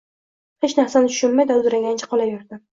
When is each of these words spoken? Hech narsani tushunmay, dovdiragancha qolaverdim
Hech 0.65 0.73
narsani 0.79 1.13
tushunmay, 1.13 1.49
dovdiragancha 1.53 2.13
qolaverdim 2.17 2.67